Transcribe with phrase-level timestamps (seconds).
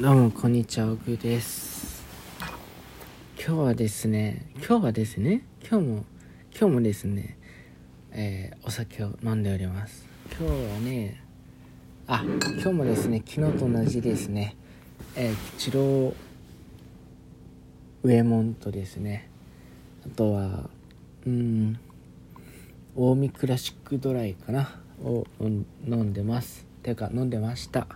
[0.00, 2.02] どうもこんにちは、おぐです。
[3.36, 6.04] 今日はですね、今日はですね、今日も、
[6.58, 7.36] 今日もですね、
[8.10, 10.06] えーお酒を飲んでおります。
[10.30, 11.22] 今日はね、
[12.06, 14.56] あ、今日もですね、昨日と同じですね、
[15.14, 16.14] えー、吉郎
[18.02, 19.28] 上門とですね、
[20.06, 20.70] あとは、
[21.26, 21.78] うん、
[22.96, 26.64] 近江クラシックドライかな、を飲んでます。
[26.82, 27.86] てか、飲んでました。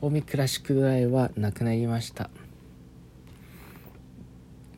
[0.00, 2.30] 近江クラシックドライはなくなりました。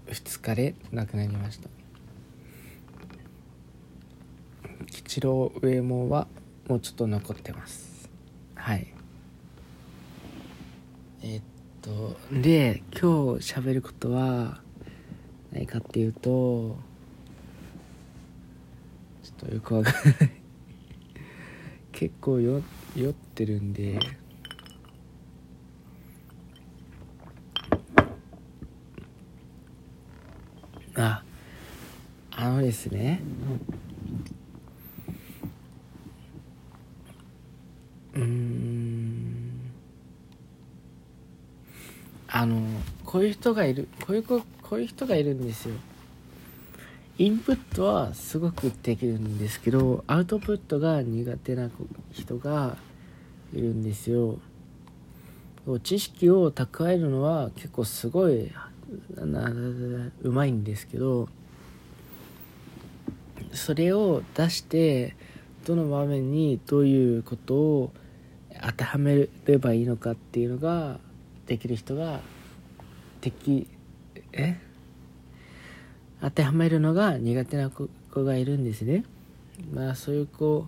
[0.08, 1.68] 2日でなくなりました。
[4.86, 6.26] 吉郎上門は
[6.68, 8.10] もうちょっと残ってます。
[8.56, 8.92] はい。
[11.22, 11.42] えっ
[11.82, 14.60] とで今日喋ることは
[15.52, 16.76] 何かっていうと
[19.22, 20.04] ちょっとよくわかんない。
[21.92, 22.60] 結構よ
[22.96, 24.00] 酔ってるんで
[30.94, 31.22] あ
[32.32, 33.20] あのですね。
[38.14, 39.72] うん。
[42.28, 42.62] あの
[43.04, 45.74] こういう人がいるこういうこういう人がいるんですよ。
[47.18, 51.68] インプットはすごくできるんですけどアウトプットが苦手な
[52.10, 52.78] 人が
[53.52, 54.38] いるんですよ。
[55.82, 58.50] 知識を蓄えるのは結構すごい
[60.22, 61.28] うまいんですけど
[63.52, 65.14] それを出して
[65.64, 67.92] どの場面にどういうことを
[68.62, 70.98] 当てはめればいいのかっていうのが
[71.46, 72.20] できる人が
[73.20, 73.68] でき
[74.32, 74.58] え？
[76.20, 77.88] 当てはめるのが苦手な子
[78.24, 79.04] がいるんですね。
[79.72, 80.66] まあそういう子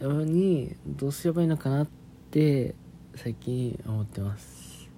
[0.00, 1.88] にどうすればいいのかなっ
[2.30, 2.74] て
[3.14, 4.88] 最近思ってます。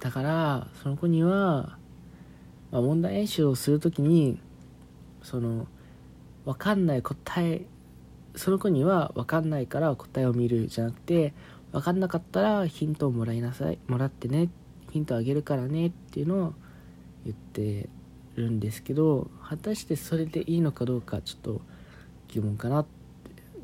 [0.00, 1.77] だからその子には、
[2.70, 4.40] まあ、問題演習をするときに
[5.22, 5.66] その
[6.44, 7.62] 分かんない答え
[8.36, 11.34] その子には分かんないから答えを見るじゃなくて
[11.72, 14.48] 分かんなかったらヒントをもらいなさいもらってね
[14.90, 16.54] ヒントあげるからねっていうのを
[17.24, 17.88] 言って
[18.36, 21.60] るんですけど果たしてそれでいいのかどうかちょっと
[22.28, 22.98] 疑問かなって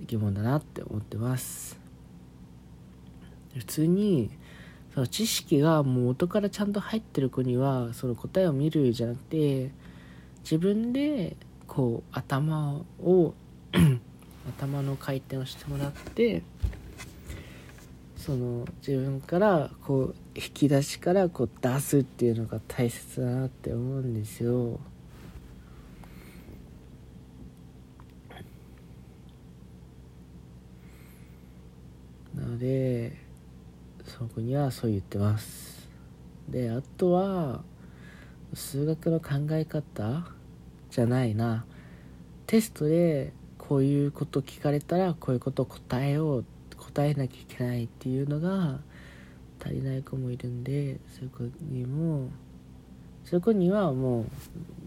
[0.06, 1.78] 疑問だなって思ってます。
[3.56, 4.30] 普通に
[4.94, 9.72] その知識がもう元からちゃんと入ってる子にはその答えを見るじゃなくて
[10.44, 13.34] 自分でこう頭を
[14.56, 16.44] 頭の回転をしてもらって
[18.16, 24.78] その自分からこう引き出しからこう出すっていうのが大切だなって思うんですよ。
[32.34, 33.23] なので
[34.16, 35.88] その子にはそう言ってます。
[36.48, 37.64] であとは
[38.52, 40.24] 数学の考え方
[40.90, 41.64] じゃないな。
[42.46, 46.44] テストでこういうこと聞かれたらこういうこと答えよう
[46.76, 48.78] 答えなきゃいけないっていうのが
[49.60, 52.28] 足りない子もいるんでそういう子にも
[53.24, 54.26] そういう子にはもう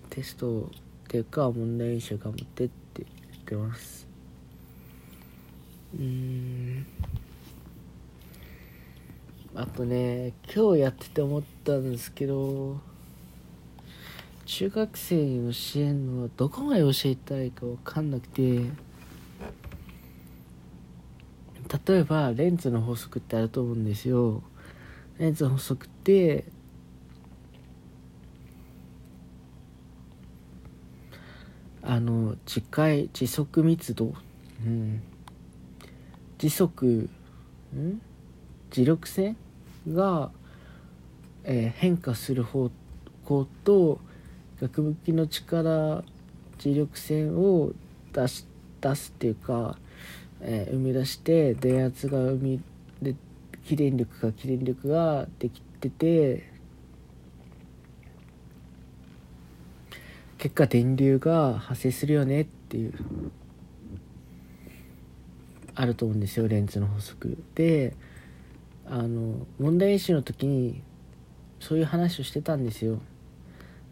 [0.09, 0.67] テストっ
[1.09, 4.07] ていうか問題演習頑張ってって言ってます。
[5.95, 6.85] うーん。
[9.59, 12.79] あとね今日やってて思ったんですけど
[14.45, 18.41] 中学生に教えるのはどこまで教えたいか分かんなくて
[21.89, 24.43] 例えばレンズの法則ってあると思うんですよ。
[25.17, 26.45] レンズの法則って
[31.81, 34.13] あの磁界磁速密度、
[34.63, 35.01] うん、
[36.37, 37.09] 時速
[37.75, 38.01] ん
[38.69, 39.35] 磁力線
[39.93, 40.31] が、
[41.43, 42.69] えー変化する方
[43.25, 43.99] 向と
[44.61, 46.03] 逆向きの力
[46.57, 47.71] 磁力線を
[48.13, 48.45] 出し
[48.81, 49.77] 出すっていうか、
[50.41, 52.61] えー生み出して電圧が生み
[53.01, 53.15] で
[53.65, 56.51] 起電力か起電力ができてて
[60.37, 62.93] 結果電流が発生するよねっていう
[65.75, 67.95] あると思うんですよレンズの法則で。
[68.89, 70.81] あの問題演習の時に
[71.59, 72.99] そういう話をしてたんですよ。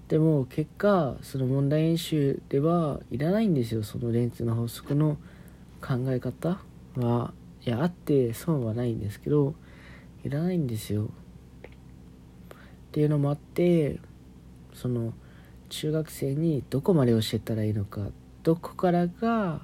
[0.08, 3.84] でも結果その問題演習ではいらないんですよ。
[3.84, 5.18] そのレンズの法則の
[5.82, 6.60] 考え方
[6.96, 7.34] は
[7.66, 9.56] いやあって損はないんですけど
[10.24, 11.06] いらないんですよ。
[11.06, 11.08] っ
[12.92, 14.00] ていうのもあって
[14.74, 15.14] その
[15.70, 18.08] 中学生にどこまで教えたらいいのか
[18.44, 19.62] どこからが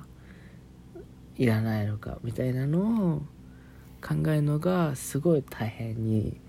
[1.38, 3.22] いらないのかみたいなのを
[4.02, 6.40] 考えるのがすごい大変に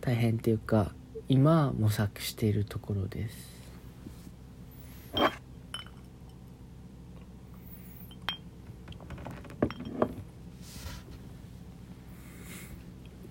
[0.00, 0.92] 大変っていうか
[1.28, 3.52] 今模索しているところです。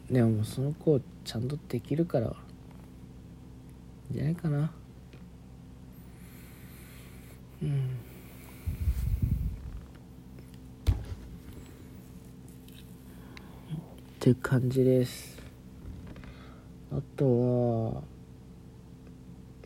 [0.09, 2.35] でもその子ちゃんとできるから
[4.11, 4.71] じゃないかな。
[14.21, 15.35] っていう感じです。
[16.91, 18.03] あとは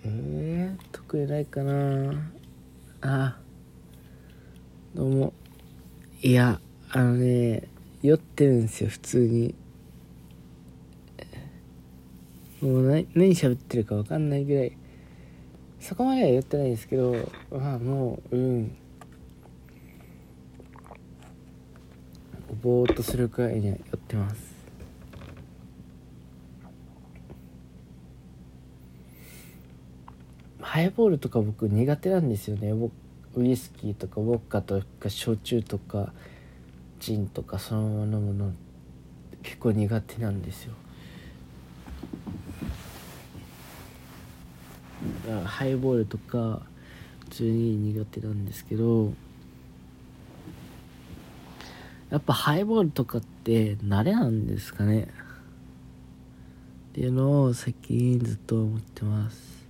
[0.06, 2.14] えー、特にないかな。
[3.02, 3.38] あ
[4.94, 5.34] どうも。
[6.22, 7.68] いやあのね
[8.02, 9.56] 酔ってるんですよ普通に。
[12.62, 14.78] もう何何喋ってるか分かんないぐらい。
[15.82, 17.14] そこまでは言ってないんですけど
[17.52, 18.78] まあもううん。
[22.62, 24.56] ぼーっとするくらいには酔ってます。
[30.62, 32.72] ハイボールとか僕苦手なんですよね。
[33.36, 36.14] ウイスキーとかウォッカとか焼酎とか
[37.00, 38.52] ジンとかそのまま飲むの
[39.42, 40.74] 結構苦手なんですよ。
[45.46, 46.62] ハイボールとか
[47.30, 49.14] 普通に苦手なんですけど
[52.10, 55.08] やっぱハイボールとかって慣れなんですかね。
[56.92, 59.68] っていうのを最近ずっと思ってます。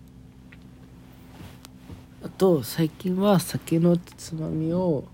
[2.23, 5.05] あと最近は酒のつまみを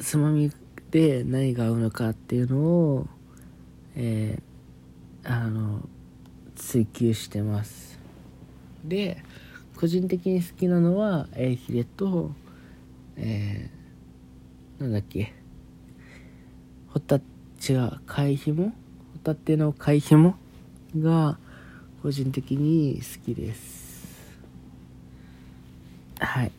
[0.00, 0.50] つまみ
[0.90, 3.06] で何が合うのかっていうのを
[3.94, 5.88] えー、あの
[6.54, 7.98] 追求してます。
[8.84, 9.22] で
[9.76, 12.32] 個人的に好きなのはエイヒレと
[13.16, 15.34] えー、なんだっけ？
[16.98, 18.72] ホタ違う貝ひもホ
[19.22, 20.34] タテの貝ひも
[20.98, 21.38] が
[22.02, 24.34] 個人的に好きです。
[26.18, 26.50] はい。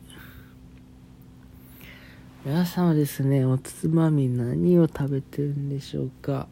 [2.46, 6.48] 皆さんはですねおつまみ何を食べてるんでしょうか？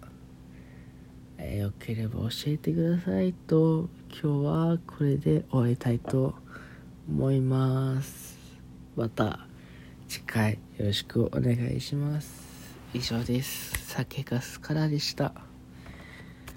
[1.39, 6.35] えー、よければ教えてくださいと今日はこれで終わりたいと
[7.09, 8.37] 思います。
[8.97, 9.47] また
[10.09, 12.47] 次回よろしくお願いします。
[12.93, 13.78] 以上です。
[13.89, 15.48] 酒かすからでした。